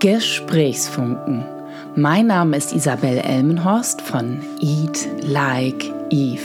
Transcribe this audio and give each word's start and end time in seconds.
Gesprächsfunken. 0.00 1.44
Mein 1.96 2.28
Name 2.28 2.56
ist 2.56 2.72
Isabel 2.72 3.18
Elmenhorst 3.18 4.00
von 4.00 4.38
Eat 4.60 5.08
Like 5.22 5.90
Eve. 6.10 6.40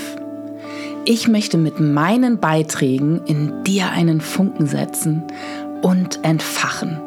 Ich 1.05 1.27
möchte 1.27 1.59
mit 1.59 1.79
meinen 1.79 2.39
Beiträgen 2.39 3.21
in 3.27 3.63
dir 3.63 3.91
einen 3.91 4.21
Funken 4.21 4.65
setzen 4.65 5.21
und 5.83 6.25
entfachen, 6.25 6.99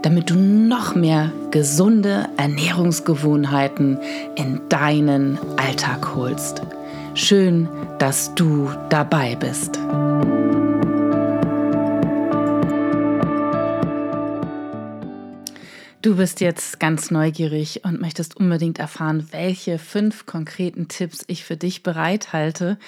damit 0.00 0.30
du 0.30 0.36
noch 0.36 0.94
mehr 0.94 1.32
gesunde 1.50 2.30
Ernährungsgewohnheiten 2.38 3.98
in 4.36 4.58
deinen 4.70 5.38
Alltag 5.58 6.14
holst. 6.14 6.62
Schön, 7.12 7.68
dass 7.98 8.34
du 8.34 8.70
dabei 8.88 9.36
bist. 9.36 9.78
Du 16.02 16.16
bist 16.16 16.40
jetzt 16.40 16.80
ganz 16.80 17.10
neugierig 17.10 17.84
und 17.84 18.00
möchtest 18.00 18.34
unbedingt 18.34 18.78
erfahren, 18.78 19.28
welche 19.32 19.78
fünf 19.78 20.24
konkreten 20.24 20.88
Tipps 20.88 21.24
ich 21.26 21.44
für 21.44 21.58
dich 21.58 21.82
bereithalte, 21.82 22.78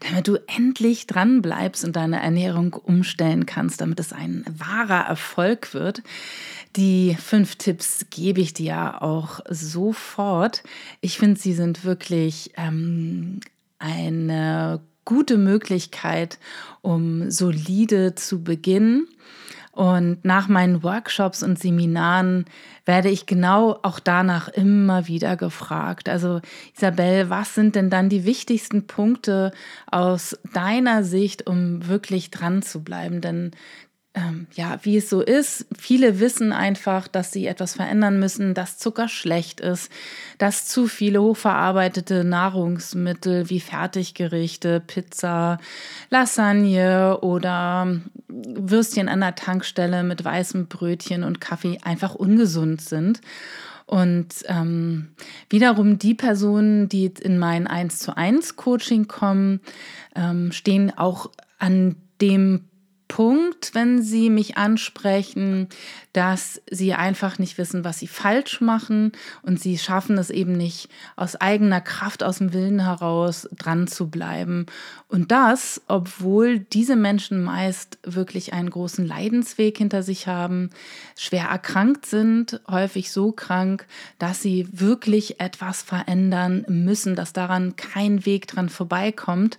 damit 0.00 0.26
du 0.26 0.36
endlich 0.46 1.06
dran 1.06 1.42
bleibst 1.42 1.84
und 1.84 1.96
deine 1.96 2.22
Ernährung 2.22 2.72
umstellen 2.72 3.44
kannst, 3.44 3.82
damit 3.82 4.00
es 4.00 4.14
ein 4.14 4.42
wahrer 4.48 5.06
Erfolg 5.06 5.74
wird. 5.74 6.02
Die 6.74 7.14
fünf 7.20 7.56
Tipps 7.56 8.06
gebe 8.08 8.40
ich 8.40 8.54
dir 8.54 9.02
auch 9.02 9.40
sofort. 9.50 10.62
Ich 11.02 11.18
finde, 11.18 11.38
sie 11.38 11.52
sind 11.52 11.84
wirklich 11.84 12.52
ähm, 12.56 13.40
eine 13.78 14.80
gute 15.04 15.36
Möglichkeit, 15.36 16.38
um 16.80 17.30
solide 17.30 18.14
zu 18.14 18.42
beginnen 18.42 19.08
und 19.72 20.22
nach 20.22 20.48
meinen 20.48 20.82
Workshops 20.82 21.42
und 21.42 21.58
Seminaren 21.58 22.44
werde 22.84 23.08
ich 23.08 23.24
genau 23.24 23.78
auch 23.82 24.00
danach 24.00 24.48
immer 24.48 25.08
wieder 25.08 25.36
gefragt. 25.38 26.10
Also 26.10 26.42
Isabel, 26.76 27.30
was 27.30 27.54
sind 27.54 27.74
denn 27.74 27.88
dann 27.88 28.10
die 28.10 28.26
wichtigsten 28.26 28.86
Punkte 28.86 29.50
aus 29.90 30.38
deiner 30.52 31.04
Sicht, 31.04 31.46
um 31.46 31.88
wirklich 31.88 32.30
dran 32.30 32.60
zu 32.60 32.84
bleiben? 32.84 33.22
Denn 33.22 33.52
ähm, 34.14 34.46
ja, 34.52 34.78
wie 34.82 34.98
es 34.98 35.08
so 35.08 35.22
ist. 35.22 35.66
Viele 35.76 36.20
wissen 36.20 36.52
einfach, 36.52 37.08
dass 37.08 37.32
sie 37.32 37.46
etwas 37.46 37.74
verändern 37.74 38.18
müssen, 38.18 38.52
dass 38.52 38.76
Zucker 38.76 39.08
schlecht 39.08 39.60
ist, 39.60 39.90
dass 40.36 40.66
zu 40.66 40.86
viele 40.86 41.22
hochverarbeitete 41.22 42.22
Nahrungsmittel 42.22 43.48
wie 43.48 43.60
Fertiggerichte, 43.60 44.80
Pizza, 44.80 45.58
Lasagne 46.10 47.20
oder 47.20 48.00
Würstchen 48.28 49.08
an 49.08 49.20
der 49.20 49.34
Tankstelle 49.34 50.02
mit 50.02 50.22
weißem 50.22 50.66
Brötchen 50.66 51.24
und 51.24 51.40
Kaffee 51.40 51.78
einfach 51.82 52.14
ungesund 52.14 52.82
sind. 52.82 53.22
Und 53.86 54.28
ähm, 54.46 55.08
wiederum 55.48 55.98
die 55.98 56.14
Personen, 56.14 56.88
die 56.88 57.06
in 57.06 57.38
mein 57.38 57.66
1 57.66 57.98
zu 57.98 58.16
1 58.16 58.56
Coaching 58.56 59.08
kommen, 59.08 59.60
ähm, 60.14 60.52
stehen 60.52 60.96
auch 60.96 61.30
an 61.58 61.96
dem 62.20 62.64
Punkt, 63.12 63.74
wenn 63.74 64.00
Sie 64.00 64.30
mich 64.30 64.56
ansprechen, 64.56 65.68
dass 66.14 66.62
Sie 66.70 66.94
einfach 66.94 67.38
nicht 67.38 67.58
wissen, 67.58 67.84
was 67.84 67.98
Sie 67.98 68.06
falsch 68.06 68.62
machen 68.62 69.12
und 69.42 69.60
Sie 69.60 69.76
schaffen 69.76 70.16
es 70.16 70.30
eben 70.30 70.52
nicht 70.52 70.88
aus 71.14 71.36
eigener 71.36 71.82
Kraft, 71.82 72.22
aus 72.22 72.38
dem 72.38 72.54
Willen 72.54 72.80
heraus 72.80 73.50
dran 73.54 73.86
zu 73.86 74.08
bleiben. 74.08 74.64
Und 75.08 75.30
das, 75.30 75.82
obwohl 75.88 76.60
diese 76.60 76.96
Menschen 76.96 77.44
meist 77.44 77.98
wirklich 78.02 78.54
einen 78.54 78.70
großen 78.70 79.06
Leidensweg 79.06 79.76
hinter 79.76 80.02
sich 80.02 80.26
haben, 80.26 80.70
schwer 81.14 81.48
erkrankt 81.50 82.06
sind, 82.06 82.62
häufig 82.66 83.12
so 83.12 83.30
krank, 83.30 83.84
dass 84.18 84.40
sie 84.40 84.66
wirklich 84.72 85.38
etwas 85.38 85.82
verändern 85.82 86.64
müssen, 86.66 87.14
dass 87.14 87.34
daran 87.34 87.76
kein 87.76 88.24
Weg 88.24 88.46
dran 88.46 88.70
vorbeikommt. 88.70 89.58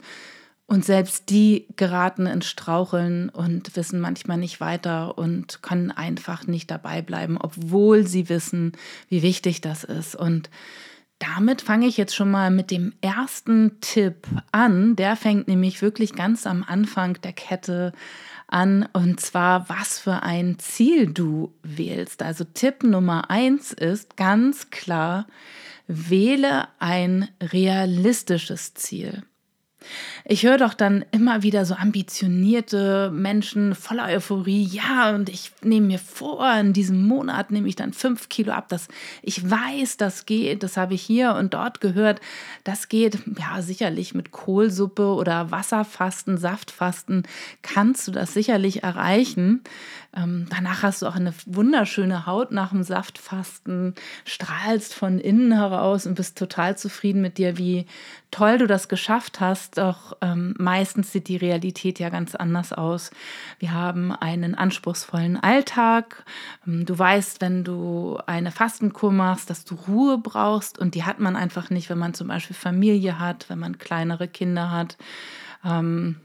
Und 0.65 0.85
selbst 0.85 1.29
die 1.29 1.67
geraten 1.75 2.25
ins 2.25 2.47
Straucheln 2.47 3.29
und 3.29 3.75
wissen 3.75 3.99
manchmal 3.99 4.37
nicht 4.37 4.61
weiter 4.61 5.17
und 5.17 5.61
können 5.61 5.91
einfach 5.91 6.47
nicht 6.47 6.71
dabei 6.71 7.01
bleiben, 7.01 7.37
obwohl 7.37 8.07
sie 8.07 8.29
wissen, 8.29 8.71
wie 9.09 9.21
wichtig 9.21 9.61
das 9.61 9.83
ist. 9.83 10.15
Und 10.15 10.49
damit 11.19 11.61
fange 11.61 11.87
ich 11.87 11.97
jetzt 11.97 12.15
schon 12.15 12.31
mal 12.31 12.49
mit 12.49 12.71
dem 12.71 12.93
ersten 13.01 13.79
Tipp 13.81 14.27
an. 14.51 14.95
Der 14.95 15.15
fängt 15.15 15.47
nämlich 15.47 15.81
wirklich 15.81 16.15
ganz 16.15 16.45
am 16.45 16.63
Anfang 16.63 17.19
der 17.21 17.33
Kette 17.33 17.93
an. 18.47 18.87
Und 18.93 19.19
zwar, 19.19 19.69
was 19.69 19.99
für 19.99 20.23
ein 20.23 20.59
Ziel 20.59 21.13
du 21.13 21.53
wählst. 21.63 22.23
Also 22.23 22.43
Tipp 22.43 22.83
Nummer 22.83 23.29
eins 23.29 23.71
ist 23.71 24.17
ganz 24.17 24.69
klar, 24.69 25.27
wähle 25.87 26.67
ein 26.79 27.29
realistisches 27.41 28.73
Ziel. 28.73 29.23
Ich 30.25 30.45
höre 30.45 30.57
doch 30.57 30.73
dann 30.73 31.03
immer 31.11 31.43
wieder 31.43 31.65
so 31.65 31.75
ambitionierte 31.75 33.11
Menschen 33.11 33.75
voller 33.75 34.05
Euphorie. 34.05 34.63
Ja, 34.63 35.13
und 35.13 35.27
ich 35.27 35.51
nehme 35.61 35.87
mir 35.87 35.99
vor, 35.99 36.49
in 36.53 36.71
diesem 36.71 37.05
Monat 37.05 37.51
nehme 37.51 37.67
ich 37.67 37.75
dann 37.75 37.91
fünf 37.91 38.29
Kilo 38.29 38.53
ab. 38.53 38.69
Das, 38.69 38.87
ich 39.21 39.49
weiß, 39.49 39.97
das 39.97 40.25
geht. 40.25 40.63
Das 40.63 40.77
habe 40.77 40.93
ich 40.93 41.01
hier 41.01 41.35
und 41.35 41.53
dort 41.53 41.81
gehört. 41.81 42.21
Das 42.63 42.87
geht, 42.87 43.19
ja, 43.37 43.61
sicherlich 43.61 44.13
mit 44.13 44.31
Kohlsuppe 44.31 45.13
oder 45.13 45.51
Wasserfasten, 45.51 46.37
Saftfasten 46.37 47.23
kannst 47.61 48.07
du 48.07 48.13
das 48.13 48.33
sicherlich 48.33 48.81
erreichen. 48.83 49.61
Ähm, 50.15 50.45
danach 50.49 50.83
hast 50.83 51.01
du 51.01 51.07
auch 51.07 51.15
eine 51.15 51.33
wunderschöne 51.45 52.27
Haut 52.27 52.51
nach 52.51 52.69
dem 52.69 52.83
Saftfasten, 52.83 53.95
strahlst 54.25 54.93
von 54.93 55.19
innen 55.19 55.51
heraus 55.53 56.05
und 56.05 56.13
bist 56.15 56.37
total 56.37 56.77
zufrieden 56.77 57.21
mit 57.21 57.37
dir, 57.39 57.57
wie 57.57 57.87
toll 58.29 58.59
du 58.59 58.67
das 58.67 58.89
geschafft 58.89 59.39
hast. 59.39 59.79
Ähm, 60.21 60.55
meistens 60.57 61.11
sieht 61.11 61.27
die 61.27 61.37
Realität 61.37 61.99
ja 61.99 62.09
ganz 62.09 62.35
anders 62.35 62.73
aus. 62.73 63.11
Wir 63.59 63.71
haben 63.71 64.11
einen 64.11 64.55
anspruchsvollen 64.55 65.37
Alltag. 65.37 66.25
Ähm, 66.67 66.85
du 66.85 66.97
weißt, 66.97 67.41
wenn 67.41 67.63
du 67.63 68.19
eine 68.25 68.51
Fastenkur 68.51 69.11
machst, 69.11 69.49
dass 69.49 69.65
du 69.65 69.75
Ruhe 69.75 70.17
brauchst 70.17 70.77
und 70.79 70.95
die 70.95 71.03
hat 71.03 71.19
man 71.19 71.35
einfach 71.35 71.69
nicht, 71.69 71.89
wenn 71.89 71.97
man 71.97 72.13
zum 72.13 72.27
Beispiel 72.27 72.55
Familie 72.55 73.19
hat, 73.19 73.49
wenn 73.49 73.59
man 73.59 73.77
kleinere 73.77 74.27
Kinder 74.27 74.71
hat. 74.71 74.97
Ähm, 75.63 76.17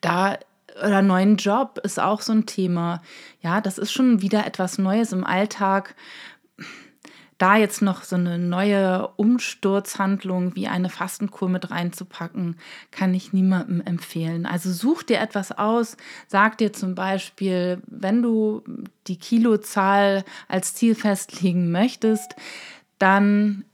da 0.00 0.38
oder 0.84 1.02
neuen 1.02 1.36
Job 1.36 1.80
ist 1.82 1.98
auch 1.98 2.20
so 2.20 2.32
ein 2.32 2.46
Thema. 2.46 3.02
Ja, 3.42 3.60
das 3.60 3.78
ist 3.78 3.92
schon 3.92 4.22
wieder 4.22 4.46
etwas 4.46 4.78
Neues 4.78 5.12
im 5.12 5.24
Alltag. 5.24 5.94
Da 7.40 7.56
jetzt 7.56 7.80
noch 7.80 8.02
so 8.04 8.16
eine 8.16 8.38
neue 8.38 9.08
Umsturzhandlung 9.16 10.56
wie 10.56 10.68
eine 10.68 10.90
Fastenkur 10.90 11.48
mit 11.48 11.70
reinzupacken, 11.70 12.58
kann 12.90 13.14
ich 13.14 13.32
niemandem 13.32 13.80
empfehlen. 13.80 14.44
Also 14.44 14.70
such 14.70 15.04
dir 15.04 15.20
etwas 15.20 15.50
aus, 15.50 15.96
sag 16.28 16.58
dir 16.58 16.74
zum 16.74 16.94
Beispiel, 16.94 17.80
wenn 17.86 18.20
du 18.20 18.62
die 19.06 19.16
Kilozahl 19.16 20.22
als 20.48 20.74
Ziel 20.74 20.94
festlegen 20.94 21.70
möchtest, 21.70 22.36
dann 22.98 23.64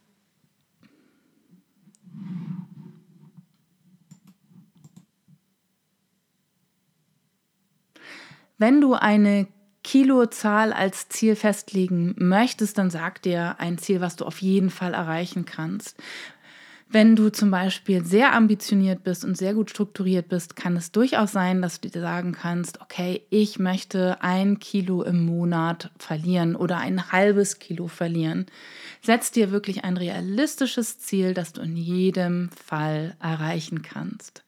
Wenn 8.59 8.81
du 8.81 8.95
eine 8.95 9.49
Kilozahl 9.87 10.73
als 10.73 11.09
Ziel 11.11 11.37
festlegen 11.37 12.17
möchtest, 12.19 12.77
dann 12.77 12.91
sag 12.91 13.23
dir 13.23 13.61
ein 13.61 13.79
Ziel, 13.79 14.01
was 14.01 14.17
du 14.17 14.25
auf 14.25 14.43
jeden 14.43 14.71
Fall 14.71 14.95
erreichen 14.95 15.45
kannst. 15.45 15.97
Wenn 16.89 17.15
du 17.15 17.31
zum 17.31 17.53
Beispiel 17.53 18.05
sehr 18.05 18.33
ambitioniert 18.33 19.05
bist 19.05 19.25
und 19.25 19.37
sehr 19.37 19.55
gut 19.55 19.71
strukturiert 19.71 20.29
bist, 20.29 20.57
kann 20.57 20.77
es 20.77 20.91
durchaus 20.91 21.31
sein, 21.31 21.63
dass 21.63 21.81
du 21.81 21.89
dir 21.89 22.01
sagen 22.01 22.33
kannst, 22.33 22.81
okay, 22.81 23.23
ich 23.31 23.61
möchte 23.61 24.21
ein 24.23 24.59
Kilo 24.59 25.05
im 25.05 25.25
Monat 25.25 25.93
verlieren 25.99 26.57
oder 26.57 26.79
ein 26.79 27.13
halbes 27.13 27.61
Kilo 27.61 27.87
verlieren. 27.87 28.47
Setz 29.03 29.31
dir 29.31 29.53
wirklich 29.53 29.85
ein 29.85 29.97
realistisches 29.97 30.99
Ziel, 30.99 31.33
das 31.33 31.53
du 31.53 31.61
in 31.61 31.77
jedem 31.77 32.51
Fall 32.51 33.15
erreichen 33.21 33.83
kannst. 33.83 34.43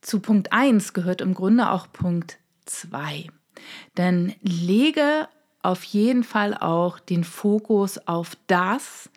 Zu 0.00 0.18
Punkt 0.18 0.52
1 0.52 0.94
gehört 0.94 1.20
im 1.20 1.32
Grunde 1.32 1.70
auch 1.70 1.92
Punkt 1.92 2.38
2. 2.66 3.28
Denn 3.96 4.34
lege 4.42 5.28
auf 5.62 5.84
jeden 5.84 6.24
Fall 6.24 6.54
auch 6.54 6.98
den 6.98 7.24
Fokus 7.24 7.98
auf 8.06 8.36
das, 8.46 9.10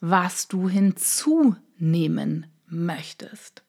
was 0.00 0.48
du 0.48 0.68
hinzunehmen 0.68 2.46
möchtest. 2.66 3.62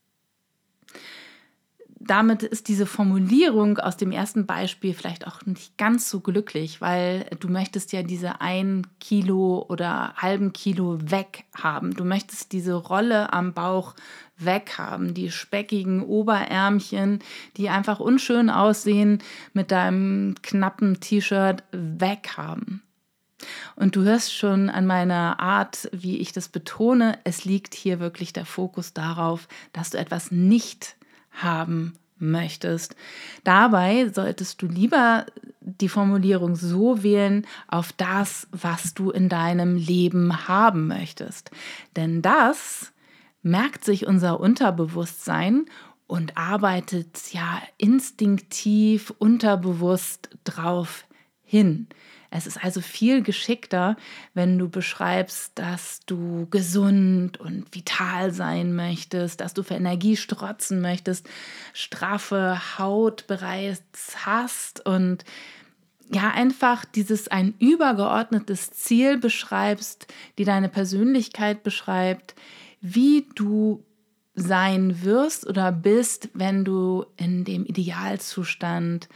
Damit 2.06 2.44
ist 2.44 2.68
diese 2.68 2.86
Formulierung 2.86 3.78
aus 3.78 3.98
dem 3.98 4.12
ersten 4.12 4.46
Beispiel 4.46 4.94
vielleicht 4.94 5.26
auch 5.28 5.46
nicht 5.46 5.78
ganz 5.78 6.10
so 6.10 6.20
glücklich, 6.20 6.82
weil 6.82 7.26
du 7.40 7.48
möchtest 7.48 7.94
ja 7.94 8.04
diese 8.04 8.42
ein 8.42 8.86
Kilo 9.00 9.66
oder 9.70 10.14
halben 10.16 10.54
Kilo 10.54 11.00
weghaben. 11.02 11.94
Du 11.94 12.04
möchtest 12.04 12.52
diese 12.52 12.74
Rolle 12.74 13.32
am 13.32 13.54
Bauch 13.54 13.96
weghaben, 14.38 15.14
die 15.14 15.32
speckigen 15.32 16.04
Oberärmchen, 16.04 17.20
die 17.58 17.70
einfach 17.70 18.00
unschön 18.00 18.50
aussehen, 18.50 19.20
mit 19.54 19.72
deinem 19.72 20.36
knappen 20.42 21.00
T-Shirt 21.00 21.64
weghaben. 21.72 22.82
Und 23.76 23.96
du 23.96 24.04
hörst 24.04 24.34
schon 24.34 24.70
an 24.70 24.86
meiner 24.86 25.40
Art, 25.40 25.90
wie 25.92 26.18
ich 26.18 26.32
das 26.32 26.50
betone, 26.50 27.20
es 27.24 27.46
liegt 27.46 27.76
hier 27.76 28.00
wirklich 28.00 28.34
der 28.34 28.46
Fokus 28.46 28.94
darauf, 28.94 29.48
dass 29.74 29.92
du 29.92 29.98
etwas 29.98 30.32
nicht 30.32 30.96
haben 31.34 31.94
möchtest. 32.18 32.96
Dabei 33.44 34.10
solltest 34.10 34.62
du 34.62 34.68
lieber 34.68 35.26
die 35.60 35.90
Formulierung 35.90 36.56
so 36.56 37.04
wählen 37.04 37.46
auf 37.68 37.92
das, 37.94 38.48
was 38.52 38.94
du 38.94 39.12
in 39.12 39.30
deinem 39.30 39.76
Leben 39.76 40.48
haben 40.48 40.88
möchtest. 40.88 41.52
Denn 41.96 42.22
das 42.22 42.92
merkt 43.42 43.84
sich 43.84 44.08
unser 44.08 44.40
Unterbewusstsein 44.40 45.66
und 46.08 46.38
arbeitet 46.38 47.34
ja 47.34 47.62
instinktiv, 47.78 49.14
unterbewusst 49.20 50.30
drauf 50.44 51.06
hin. 51.42 51.88
Es 52.36 52.48
ist 52.48 52.64
also 52.64 52.82
viel 52.82 53.22
geschickter, 53.22 53.96
wenn 54.34 54.58
du 54.58 54.68
beschreibst, 54.68 55.52
dass 55.54 56.00
du 56.08 56.48
gesund 56.50 57.40
und 57.40 57.66
vital 57.72 58.32
sein 58.32 58.76
möchtest, 58.76 59.40
dass 59.40 59.54
du 59.54 59.62
für 59.62 59.76
Energie 59.76 60.18
strotzen 60.18 60.82
möchtest, 60.82 61.30
straffe 61.74 62.60
Haut 62.80 63.28
bereits 63.28 64.26
hast 64.26 64.84
und 64.84 65.24
ja, 66.12 66.32
einfach 66.32 66.86
dieses 66.86 67.28
ein 67.28 67.54
übergeordnetes 67.60 68.72
Ziel 68.72 69.18
beschreibst, 69.18 70.08
die 70.40 70.44
deine 70.44 70.70
Persönlichkeit 70.70 71.62
beschreibt, 71.62 72.34
wie 72.82 73.28
du 73.36 73.84
sein 74.34 75.04
wirst 75.04 75.46
oder 75.46 75.72
bist, 75.72 76.30
wenn 76.34 76.66
du 76.66 77.06
in 77.16 77.46
dem 77.46 77.64
Idealzustand 77.66 79.08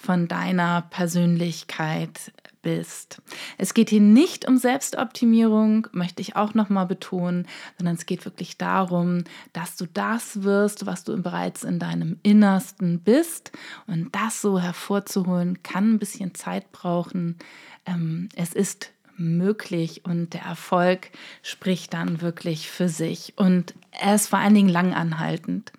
von 0.00 0.28
deiner 0.28 0.82
Persönlichkeit 0.82 2.32
bist. 2.62 3.20
Es 3.58 3.74
geht 3.74 3.90
hier 3.90 4.00
nicht 4.00 4.46
um 4.46 4.56
Selbstoptimierung, 4.56 5.86
möchte 5.92 6.22
ich 6.22 6.36
auch 6.36 6.54
nochmal 6.54 6.86
betonen, 6.86 7.46
sondern 7.78 7.96
es 7.96 8.06
geht 8.06 8.24
wirklich 8.24 8.58
darum, 8.58 9.24
dass 9.52 9.76
du 9.76 9.86
das 9.86 10.42
wirst, 10.42 10.86
was 10.86 11.04
du 11.04 11.16
bereits 11.20 11.64
in 11.64 11.78
deinem 11.78 12.18
Innersten 12.22 13.00
bist. 13.00 13.52
Und 13.86 14.14
das 14.14 14.40
so 14.40 14.58
hervorzuholen, 14.58 15.62
kann 15.62 15.94
ein 15.94 15.98
bisschen 15.98 16.34
Zeit 16.34 16.72
brauchen. 16.72 17.36
Ähm, 17.86 18.28
es 18.34 18.52
ist 18.52 18.92
möglich 19.16 20.04
und 20.04 20.32
der 20.34 20.42
Erfolg 20.42 21.10
spricht 21.42 21.92
dann 21.92 22.20
wirklich 22.20 22.70
für 22.70 22.88
sich 22.88 23.34
und 23.36 23.74
er 23.90 24.14
ist 24.14 24.28
vor 24.28 24.38
allen 24.38 24.54
Dingen 24.54 24.68
langanhaltend. 24.68 25.72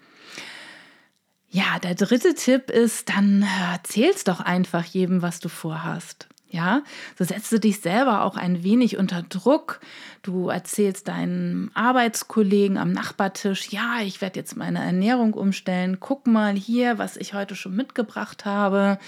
Ja, 1.49 1.79
der 1.79 1.95
dritte 1.95 2.33
Tipp 2.33 2.69
ist, 2.69 3.09
dann 3.09 3.45
erzähl's 3.71 4.23
doch 4.23 4.39
einfach 4.39 4.85
jedem, 4.85 5.21
was 5.21 5.41
du 5.41 5.49
vorhast. 5.49 6.29
Ja, 6.53 6.83
so 7.17 7.23
setzt 7.23 7.49
du 7.53 7.61
dich 7.61 7.79
selber 7.79 8.25
auch 8.25 8.35
ein 8.35 8.61
wenig 8.61 8.97
unter 8.97 9.23
Druck. 9.23 9.79
Du 10.21 10.49
erzählst 10.49 11.07
deinen 11.07 11.71
Arbeitskollegen 11.75 12.77
am 12.77 12.91
Nachbartisch, 12.91 13.69
ja, 13.69 14.01
ich 14.01 14.19
werde 14.19 14.41
jetzt 14.41 14.57
meine 14.57 14.79
Ernährung 14.83 15.33
umstellen. 15.33 16.01
Guck 16.01 16.27
mal 16.27 16.53
hier, 16.53 16.97
was 16.97 17.15
ich 17.15 17.33
heute 17.33 17.55
schon 17.55 17.77
mitgebracht 17.77 18.43
habe. 18.43 18.99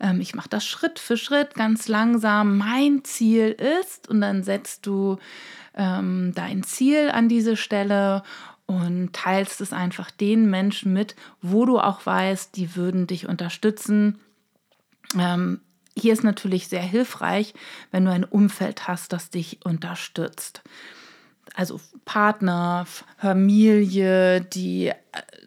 Ähm, 0.00 0.22
ich 0.22 0.34
mache 0.34 0.48
das 0.48 0.64
Schritt 0.64 0.98
für 0.98 1.18
Schritt, 1.18 1.54
ganz 1.54 1.86
langsam. 1.86 2.56
Mein 2.56 3.04
Ziel 3.04 3.50
ist, 3.50 4.08
und 4.08 4.22
dann 4.22 4.42
setzt 4.42 4.86
du 4.86 5.18
ähm, 5.74 6.32
dein 6.34 6.62
Ziel 6.62 7.10
an 7.10 7.28
diese 7.28 7.58
Stelle 7.58 8.22
und 8.64 9.12
teilst 9.12 9.60
es 9.60 9.74
einfach 9.74 10.10
den 10.10 10.48
Menschen 10.48 10.94
mit, 10.94 11.14
wo 11.42 11.66
du 11.66 11.78
auch 11.78 12.06
weißt, 12.06 12.56
die 12.56 12.74
würden 12.74 13.06
dich 13.06 13.28
unterstützen. 13.28 14.18
Ähm, 15.18 15.60
hier 15.96 16.12
ist 16.12 16.24
natürlich 16.24 16.68
sehr 16.68 16.82
hilfreich, 16.82 17.54
wenn 17.90 18.04
du 18.04 18.10
ein 18.10 18.24
Umfeld 18.24 18.86
hast, 18.86 19.12
das 19.12 19.30
dich 19.30 19.60
unterstützt. 19.64 20.62
Also 21.54 21.80
Partner, 22.04 22.86
Familie, 23.16 24.42
die 24.42 24.88
äh, 24.88 24.94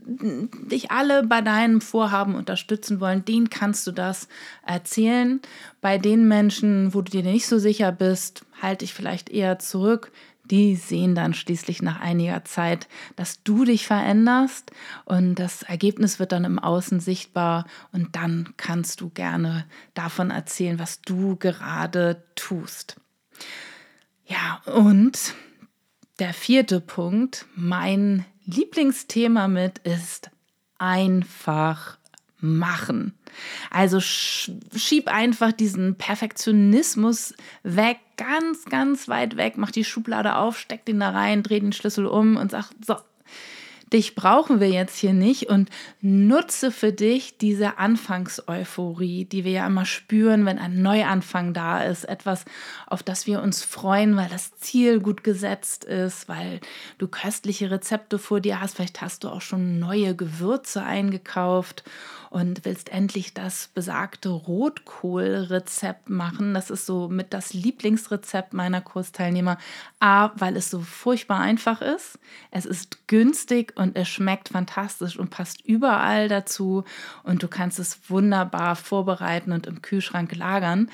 dich 0.06 0.90
alle 0.90 1.24
bei 1.24 1.42
deinem 1.42 1.82
Vorhaben 1.82 2.34
unterstützen 2.34 3.00
wollen, 3.00 3.26
denen 3.26 3.52
kannst 3.52 3.86
du 3.86 3.92
das 3.92 4.28
erzählen. 4.66 5.40
Bei 5.82 6.00
den 6.00 6.28
Menschen, 6.28 6.96
wo 6.96 7.02
du 7.02 7.12
dir 7.12 7.24
nicht 7.24 7.46
so 7.46 7.60
sicher 7.60 7.92
bist, 7.92 8.44
halte 8.60 8.86
dich 8.86 8.94
vielleicht 8.96 9.30
eher 9.30 9.60
zurück 9.60 10.12
die 10.52 10.76
sehen 10.76 11.16
dann 11.16 11.34
schließlich 11.34 11.82
nach 11.82 12.00
einiger 12.00 12.44
Zeit, 12.46 12.88
dass 13.16 13.44
du 13.44 13.66
dich 13.66 13.86
veränderst 13.86 14.72
und 15.06 15.36
das 15.36 15.64
Ergebnis 15.64 16.20
wird 16.20 16.32
dann 16.32 16.46
im 16.46 16.60
Außen 16.60 17.00
sichtbar 17.00 17.66
und 17.92 18.16
dann 18.16 18.54
kannst 18.58 19.02
du 19.02 19.10
gerne 19.10 19.66
davon 19.94 20.32
erzählen, 20.32 20.80
was 20.80 21.02
du 21.02 21.36
gerade 21.36 22.24
tust. 22.36 22.96
Ja, 24.26 24.62
und 24.74 25.36
der 26.20 26.34
vierte 26.34 26.82
Punkt, 26.82 27.46
mein 27.56 28.26
Lieblingsthema 28.46 29.48
mit 29.48 29.78
ist 29.80 30.32
einfach 30.80 31.99
machen. 32.42 33.14
Also 33.70 34.00
schieb 34.00 35.08
einfach 35.08 35.52
diesen 35.52 35.96
Perfektionismus 35.96 37.34
weg, 37.64 37.98
ganz, 38.18 38.66
ganz 38.66 39.08
weit 39.08 39.38
weg, 39.38 39.54
mach 39.58 39.72
die 39.72 39.86
Schublade 39.86 40.36
auf, 40.36 40.58
steck 40.58 40.86
den 40.86 41.00
da 41.00 41.10
rein, 41.10 41.44
dreh 41.44 41.60
den 41.60 41.74
Schlüssel 41.74 42.06
um 42.06 42.38
und 42.38 42.52
sag, 42.52 42.72
so, 42.86 42.96
dich 43.94 44.16
brauchen 44.16 44.60
wir 44.60 44.70
jetzt 44.70 44.98
hier 44.98 45.14
nicht 45.14 45.50
und 45.50 45.70
nutze 46.02 46.72
für 46.72 46.92
dich 46.92 47.38
diese 47.38 47.78
Anfangseuphorie, 47.78 49.26
die 49.26 49.44
wir 49.44 49.52
ja 49.52 49.68
immer 49.68 49.86
spüren, 49.86 50.46
wenn 50.46 50.60
ein 50.60 50.82
Neuanfang 50.82 51.54
da 51.54 51.84
ist, 51.84 52.04
etwas, 52.06 52.46
auf 52.88 53.04
das 53.04 53.26
wir 53.26 53.42
uns 53.42 53.64
freuen, 53.64 54.16
weil 54.16 54.30
das 54.30 54.56
Ziel 54.58 55.00
gut 55.00 55.24
gesetzt 55.24 55.86
ist, 55.86 56.30
weil 56.30 56.60
du 56.98 57.08
köstliche 57.08 57.72
Rezepte 57.72 58.20
vor 58.20 58.42
dir 58.42 58.62
hast, 58.62 58.76
vielleicht 58.76 59.02
hast 59.02 59.24
du 59.24 59.30
auch 59.30 59.42
schon 59.42 59.80
neue 59.80 60.16
Gewürze 60.16 60.84
eingekauft 60.84 61.84
und 62.30 62.64
willst 62.64 62.90
endlich 62.90 63.34
das 63.34 63.70
besagte 63.74 64.30
Rotkohlrezept 64.30 66.10
machen. 66.10 66.54
Das 66.54 66.70
ist 66.70 66.86
so 66.86 67.08
mit 67.08 67.34
das 67.34 67.54
Lieblingsrezept 67.54 68.54
meiner 68.54 68.82
Kursteilnehmer. 68.82 69.58
A, 70.00 70.32
weil 70.36 70.56
es 70.56 70.70
so 70.70 70.82
furchtbar 70.82 71.40
einfach 71.40 71.82
ist. 71.82 72.20
Es 72.52 72.66
ist 72.66 73.08
günstig 73.08 73.74
und 73.76 73.96
es 73.96 74.08
schmeckt 74.08 74.50
fantastisch 74.50 75.18
und 75.18 75.32
passt 75.32 75.66
überall 75.66 76.28
dazu. 76.28 76.84
Und 77.24 77.42
du 77.42 77.48
kannst 77.48 77.80
es 77.80 78.10
wunderbar 78.10 78.76
vorbereiten 78.76 79.52
und 79.52 79.66
im 79.66 79.82
Kühlschrank 79.82 80.36
lagern. 80.36 80.90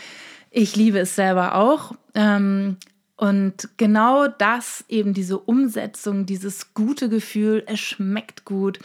Ich 0.52 0.76
liebe 0.76 1.00
es 1.00 1.16
selber 1.16 1.56
auch. 1.56 1.94
Ähm, 2.14 2.78
und 3.18 3.69
genau 3.78 4.28
das, 4.28 4.84
eben 4.90 5.14
diese 5.14 5.40
Umsetzung, 5.40 6.26
dieses 6.26 6.74
gute 6.74 7.07
Gefühl, 7.07 7.64
es 7.66 7.80
schmeckt 7.80 8.44
gut, 8.44 8.80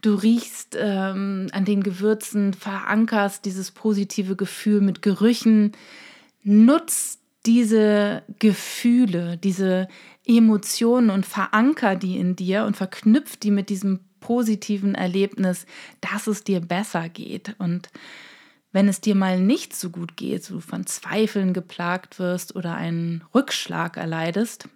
du 0.00 0.14
riechst 0.14 0.76
ähm, 0.78 1.48
an 1.52 1.66
den 1.66 1.82
Gewürzen, 1.82 2.54
verankerst 2.54 3.44
dieses 3.44 3.70
positive 3.70 4.36
Gefühl 4.36 4.80
mit 4.80 5.02
Gerüchen, 5.02 5.72
nutzt 6.42 7.20
diese 7.44 8.22
Gefühle, 8.38 9.36
diese 9.36 9.88
Emotionen 10.26 11.10
und 11.10 11.26
veranker 11.26 11.94
die 11.94 12.18
in 12.18 12.36
dir 12.36 12.64
und 12.64 12.76
verknüpft 12.76 13.42
die 13.42 13.50
mit 13.50 13.68
diesem 13.68 14.00
positiven 14.20 14.94
Erlebnis, 14.94 15.66
dass 16.00 16.26
es 16.26 16.42
dir 16.42 16.60
besser 16.60 17.08
geht. 17.08 17.54
Und 17.58 17.88
wenn 18.78 18.86
es 18.86 19.00
dir 19.00 19.16
mal 19.16 19.40
nicht 19.40 19.74
so 19.74 19.90
gut 19.90 20.16
geht, 20.16 20.44
so 20.44 20.60
von 20.60 20.86
Zweifeln 20.86 21.52
geplagt 21.52 22.20
wirst 22.20 22.54
oder 22.54 22.76
einen 22.76 23.24
Rückschlag 23.34 23.96
erleidest, 23.96 24.68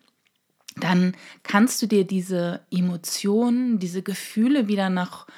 dann 0.75 1.15
kannst 1.45 1.81
du 1.81 1.87
dir 1.87 2.05
diese 2.05 2.63
Emotionen, 2.73 3.79
diese 3.79 4.03
Gefühle 4.03 4.67
wieder 4.67 4.91
nach 4.91 5.29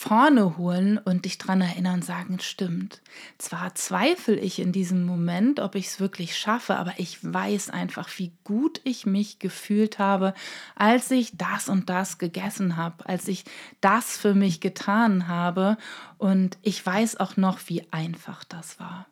vorne 0.00 0.56
holen 0.56 0.96
und 0.96 1.26
dich 1.26 1.36
daran 1.36 1.60
erinnern 1.60 1.96
und 1.96 2.04
sagen, 2.06 2.40
stimmt. 2.40 3.02
Zwar 3.36 3.74
zweifle 3.74 4.34
ich 4.34 4.58
in 4.58 4.72
diesem 4.72 5.04
Moment, 5.04 5.60
ob 5.60 5.74
ich 5.74 5.88
es 5.88 6.00
wirklich 6.00 6.38
schaffe, 6.38 6.76
aber 6.76 6.94
ich 6.96 7.18
weiß 7.22 7.68
einfach, 7.68 8.08
wie 8.16 8.32
gut 8.42 8.80
ich 8.84 9.04
mich 9.04 9.40
gefühlt 9.40 9.98
habe, 9.98 10.32
als 10.74 11.10
ich 11.10 11.36
das 11.36 11.68
und 11.68 11.90
das 11.90 12.16
gegessen 12.16 12.78
habe, 12.78 13.06
als 13.06 13.28
ich 13.28 13.44
das 13.82 14.16
für 14.16 14.34
mich 14.34 14.62
getan 14.62 15.28
habe. 15.28 15.76
Und 16.16 16.56
ich 16.62 16.84
weiß 16.84 17.20
auch 17.20 17.36
noch, 17.36 17.58
wie 17.66 17.86
einfach 17.92 18.42
das 18.44 18.80
war. 18.80 19.04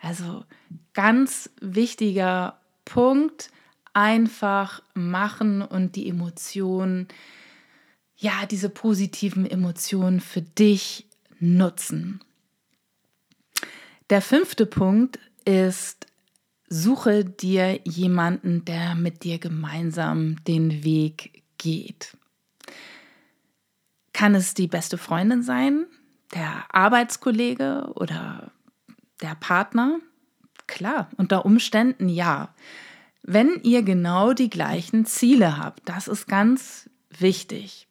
Also 0.00 0.46
ganz 0.94 1.50
wichtiger 1.60 2.58
Punkt, 2.86 3.50
einfach 3.92 4.82
machen 4.94 5.60
und 5.60 5.96
die 5.96 6.08
Emotionen 6.08 7.08
ja, 8.20 8.44
diese 8.44 8.68
positiven 8.68 9.50
Emotionen 9.50 10.20
für 10.20 10.42
dich 10.42 11.06
nutzen. 11.38 12.20
Der 14.10 14.20
fünfte 14.20 14.66
Punkt 14.66 15.18
ist, 15.46 16.06
suche 16.68 17.24
dir 17.24 17.80
jemanden, 17.84 18.64
der 18.66 18.94
mit 18.94 19.24
dir 19.24 19.38
gemeinsam 19.38 20.36
den 20.44 20.84
Weg 20.84 21.42
geht. 21.56 22.16
Kann 24.12 24.34
es 24.34 24.52
die 24.52 24.66
beste 24.66 24.98
Freundin 24.98 25.42
sein, 25.42 25.86
der 26.34 26.64
Arbeitskollege 26.74 27.90
oder 27.94 28.52
der 29.22 29.34
Partner? 29.34 29.98
Klar, 30.66 31.08
unter 31.16 31.46
Umständen 31.46 32.10
ja. 32.10 32.54
Wenn 33.22 33.60
ihr 33.62 33.82
genau 33.82 34.34
die 34.34 34.50
gleichen 34.50 35.06
Ziele 35.06 35.56
habt, 35.56 35.88
das 35.88 36.06
ist 36.06 36.28
ganz 36.28 36.90
wichtig 37.18 37.86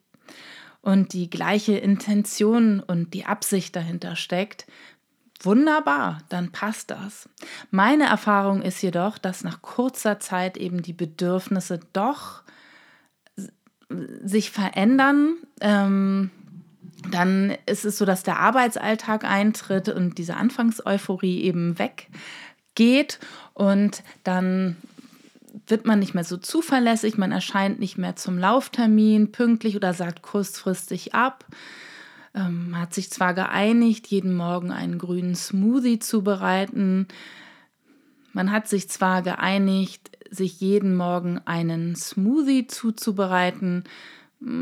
und 0.82 1.14
die 1.14 1.30
gleiche 1.30 1.78
Intention 1.78 2.80
und 2.80 3.14
die 3.14 3.26
Absicht 3.26 3.76
dahinter 3.76 4.16
steckt, 4.16 4.66
wunderbar, 5.42 6.20
dann 6.30 6.52
passt 6.52 6.92
das. 6.92 7.30
Meine 7.72 8.06
Erfahrung 8.06 8.62
ist 8.62 8.82
jedoch, 8.82 9.18
dass 9.18 9.44
nach 9.44 9.62
kurzer 9.62 10.20
Zeit 10.20 10.58
eben 10.58 10.82
die 10.82 10.94
Bedürfnisse 10.94 11.80
doch 11.94 12.44
sich 14.24 14.52
verändern. 14.52 15.38
Ähm, 15.62 16.32
dann 17.12 17.56
ist 17.66 17.86
es 17.86 17.98
so, 17.98 18.06
dass 18.06 18.24
der 18.24 18.40
Arbeitsalltag 18.40 19.24
eintritt 19.24 19.90
und 19.90 20.18
diese 20.18 20.36
Anfangseuphorie 20.36 21.42
eben 21.42 21.78
weggeht 21.80 23.20
und 23.54 24.04
dann 24.24 24.78
wird 25.68 25.86
man 25.86 26.00
nicht 26.00 26.14
mehr 26.14 26.24
so 26.24 26.38
zuverlässig, 26.38 27.18
man 27.18 27.32
erscheint 27.32 27.80
nicht 27.80 27.98
mehr 27.98 28.16
zum 28.16 28.38
Lauftermin 28.38 29.32
pünktlich 29.32 29.76
oder 29.76 29.94
sagt 29.94 30.22
kurzfristig 30.22 31.14
ab. 31.14 31.46
Ähm, 32.34 32.72
man 32.72 32.82
hat 32.82 32.94
sich 32.94 33.10
zwar 33.10 33.34
geeinigt, 33.34 34.08
jeden 34.08 34.36
Morgen 34.36 34.72
einen 34.72 34.98
grünen 34.98 35.36
Smoothie 35.36 36.00
zu 36.00 36.24
bereiten. 36.24 37.08
Man 38.34 38.52
hat 38.52 38.68
sich 38.68 38.90
zwar 38.90 39.22
geeinigt, 39.22 40.12
sich 40.30 40.60
jeden 40.60 40.96
Morgen 40.96 41.42
einen 41.46 41.96
Smoothie 41.96 42.68
zuzubereiten, 42.68 43.84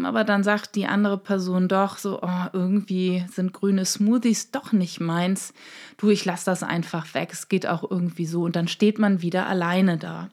aber 0.03 0.23
dann 0.23 0.43
sagt 0.43 0.75
die 0.75 0.87
andere 0.87 1.19
Person 1.19 1.67
doch 1.67 1.97
so, 1.97 2.19
oh, 2.23 2.45
irgendwie 2.51 3.23
sind 3.31 3.53
grüne 3.53 3.85
Smoothies 3.85 4.49
doch 4.49 4.71
nicht 4.71 4.99
meins. 4.99 5.53
Du, 5.97 6.09
ich 6.09 6.25
lasse 6.25 6.45
das 6.45 6.63
einfach 6.63 7.13
weg. 7.13 7.29
Es 7.31 7.47
geht 7.47 7.67
auch 7.67 7.89
irgendwie 7.89 8.25
so. 8.25 8.43
Und 8.43 8.55
dann 8.55 8.67
steht 8.67 8.97
man 8.97 9.21
wieder 9.21 9.45
alleine 9.45 9.97
da. 9.97 10.29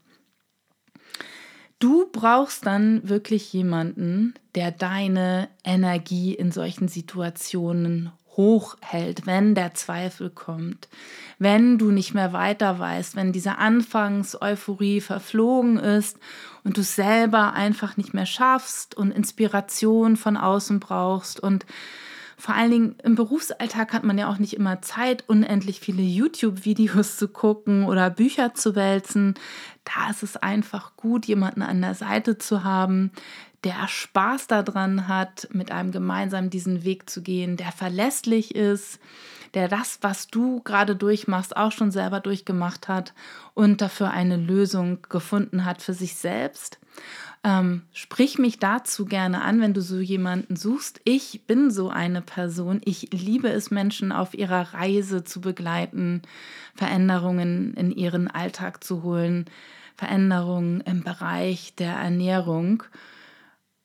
Du 1.85 2.09
brauchst 2.11 2.65
dann 2.65 3.07
wirklich 3.07 3.53
jemanden, 3.53 4.33
der 4.55 4.71
deine 4.71 5.51
Energie 5.65 6.33
in 6.33 6.51
solchen 6.51 6.89
Situationen 6.89 8.11
hochhält, 8.39 9.27
wenn 9.27 9.55
der 9.55 9.75
Zweifel 9.75 10.31
kommt, 10.31 10.89
wenn 11.39 11.77
du 11.77 11.91
nicht 11.91 12.15
mehr 12.15 12.33
weiter 12.33 12.79
weißt, 12.79 13.17
wenn 13.17 13.33
diese 13.33 13.59
Anfangseuphorie 13.59 15.03
verflogen 15.03 15.77
ist 15.77 16.19
und 16.65 16.79
du 16.79 16.83
selber 16.83 17.53
einfach 17.53 17.99
nicht 17.99 18.15
mehr 18.15 18.25
schaffst 18.25 18.95
und 18.95 19.11
Inspiration 19.11 20.17
von 20.17 20.39
außen 20.39 20.81
brauchst 20.81 21.39
und 21.39 21.67
vor 22.37 22.55
allen 22.55 22.71
Dingen 22.71 22.97
im 23.03 23.15
Berufsalltag 23.15 23.93
hat 23.93 24.05
man 24.05 24.19
ja 24.19 24.29
auch 24.29 24.39
nicht 24.39 24.55
immer 24.55 24.83
Zeit, 24.83 25.25
unendlich 25.29 25.81
viele 25.81 26.03
YouTube-Videos 26.03 27.17
zu 27.17 27.29
gucken 27.29 27.85
oder 27.85 28.11
Bücher 28.11 28.55
zu 28.55 28.75
wälzen. 28.75 29.35
Da 29.85 30.11
ist 30.11 30.23
es 30.23 30.37
einfach 30.37 30.97
gut, 30.97 31.27
jemanden 31.27 31.63
an 31.63 31.81
der 31.81 31.95
Seite 31.95 32.39
zu 32.39 32.65
haben, 32.65 33.13
der 33.65 33.89
Spaß 33.89 34.47
daran 34.47 35.09
hat, 35.09 35.49
mit 35.53 35.73
einem 35.73 35.91
gemeinsam 35.91 36.51
diesen 36.51 36.85
Weg 36.85 37.09
zu 37.09 37.23
gehen, 37.23 37.57
der 37.57 37.73
verlässlich 37.73 38.55
ist, 38.55 39.01
der 39.55 39.69
das, 39.69 39.99
was 40.03 40.29
du 40.29 40.61
gerade 40.63 40.97
durchmachst, 40.97 41.57
auch 41.57 41.73
schon 41.73 41.91
selber 41.91 42.21
durchgemacht 42.21 42.89
hat 42.89 43.15
und 43.55 43.81
dafür 43.81 44.11
eine 44.11 44.37
Lösung 44.37 44.99
gefunden 45.09 45.65
hat 45.65 45.81
für 45.81 45.95
sich 45.95 46.17
selbst. 46.17 46.79
Ähm, 47.47 47.83
sprich 47.93 48.39
mich 48.39 48.59
dazu 48.59 49.05
gerne 49.05 49.43
an, 49.43 49.61
wenn 49.61 49.75
du 49.75 49.83
so 49.83 49.99
jemanden 49.99 50.57
suchst. 50.57 51.03
Ich 51.05 51.47
bin 51.47 51.71
so 51.71 51.91
eine 51.91 52.23
Person. 52.23 52.81
Ich 52.85 53.11
liebe 53.13 53.49
es, 53.49 53.71
Menschen 53.71 54.13
auf 54.13 54.33
ihrer 54.33 54.73
Reise 54.73 55.25
zu 55.25 55.43
begleiten, 55.43 56.23
Veränderungen 56.75 57.75
in 57.75 57.91
ihren 57.91 58.29
Alltag 58.29 58.83
zu 58.83 59.03
holen, 59.03 59.45
Veränderungen 59.95 60.81
im 60.81 61.05
Bereich 61.05 61.75
der 61.75 61.93
Ernährung. 61.93 62.83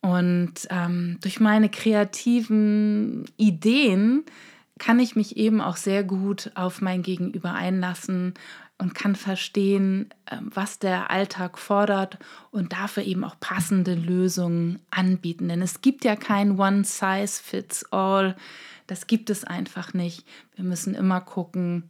Und 0.01 0.53
ähm, 0.69 1.17
durch 1.21 1.41
meine 1.41 1.67
kreativen 1.67 3.25
Ideen 3.35 4.23
kann 4.77 4.99
ich 4.99 5.17
mich 5.17 5.35
eben 5.35 5.59
auch 5.59 5.75
sehr 5.75 6.05
gut 6.05 6.51
auf 6.55 6.81
mein 6.81 7.03
Gegenüber 7.03 7.53
einlassen, 7.53 8.33
und 8.79 8.95
kann 8.95 9.15
verstehen, 9.15 10.09
ähm, 10.31 10.49
was 10.53 10.79
der 10.79 11.11
Alltag 11.11 11.59
fordert 11.59 12.17
und 12.49 12.73
dafür 12.73 13.03
eben 13.03 13.23
auch 13.23 13.39
passende 13.39 13.93
Lösungen 13.93 14.79
anbieten. 14.89 15.49
Denn 15.49 15.61
es 15.61 15.81
gibt 15.81 16.05
ja 16.05 16.15
kein 16.15 16.57
One-Size-Fits-All. 16.57 18.35
Das 18.87 19.05
gibt 19.05 19.29
es 19.29 19.43
einfach 19.43 19.93
nicht. 19.93 20.25
Wir 20.55 20.63
müssen 20.63 20.95
immer 20.95 21.21
gucken, 21.21 21.83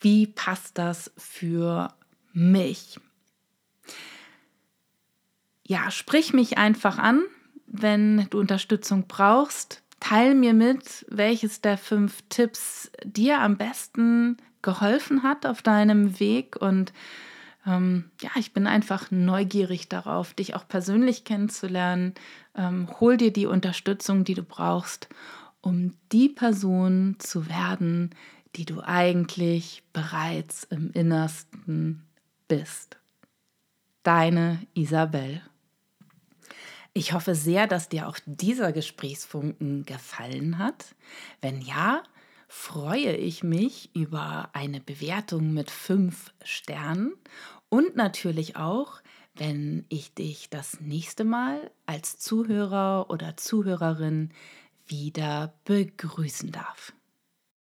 wie 0.00 0.26
passt 0.26 0.78
das 0.78 1.12
für 1.16 1.92
mich. 2.32 2.98
Ja, 5.62 5.90
sprich 5.90 6.32
mich 6.32 6.56
einfach 6.56 6.98
an, 6.98 7.22
wenn 7.66 8.26
du 8.30 8.40
Unterstützung 8.40 9.04
brauchst. 9.06 9.82
Teil 10.00 10.34
mir 10.34 10.54
mit, 10.54 11.04
welches 11.10 11.60
der 11.60 11.76
fünf 11.76 12.22
Tipps 12.30 12.90
dir 13.04 13.40
am 13.40 13.58
besten 13.58 14.38
geholfen 14.62 15.22
hat 15.22 15.46
auf 15.46 15.62
deinem 15.62 16.18
Weg. 16.20 16.56
Und 16.56 16.92
ähm, 17.66 18.10
ja, 18.20 18.30
ich 18.36 18.52
bin 18.52 18.66
einfach 18.66 19.10
neugierig 19.10 19.88
darauf, 19.88 20.34
dich 20.34 20.54
auch 20.54 20.66
persönlich 20.66 21.24
kennenzulernen. 21.24 22.14
Ähm, 22.56 22.88
hol 23.00 23.16
dir 23.16 23.32
die 23.32 23.46
Unterstützung, 23.46 24.24
die 24.24 24.34
du 24.34 24.42
brauchst, 24.42 25.08
um 25.60 25.94
die 26.12 26.28
Person 26.28 27.16
zu 27.18 27.48
werden, 27.48 28.10
die 28.56 28.64
du 28.64 28.80
eigentlich 28.80 29.82
bereits 29.92 30.64
im 30.64 30.90
Innersten 30.92 32.06
bist. 32.48 32.96
Deine 34.02 34.58
Isabel. 34.74 35.42
Ich 36.92 37.12
hoffe 37.12 37.34
sehr, 37.34 37.66
dass 37.66 37.88
dir 37.88 38.08
auch 38.08 38.18
dieser 38.26 38.72
Gesprächsfunken 38.72 39.84
gefallen 39.84 40.58
hat. 40.58 40.94
Wenn 41.40 41.60
ja, 41.60 42.02
freue 42.52 43.14
ich 43.14 43.44
mich 43.44 43.94
über 43.94 44.50
eine 44.54 44.80
Bewertung 44.80 45.52
mit 45.52 45.70
fünf 45.70 46.34
Sternen 46.42 47.12
und 47.68 47.94
natürlich 47.94 48.56
auch, 48.56 49.02
wenn 49.36 49.86
ich 49.88 50.14
dich 50.14 50.50
das 50.50 50.80
nächste 50.80 51.22
Mal 51.22 51.70
als 51.86 52.18
Zuhörer 52.18 53.08
oder 53.08 53.36
Zuhörerin 53.36 54.30
wieder 54.84 55.54
begrüßen 55.64 56.50
darf. 56.50 56.92